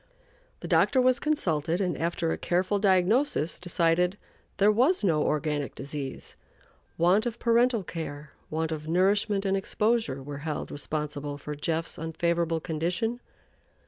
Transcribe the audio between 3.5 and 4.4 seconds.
decided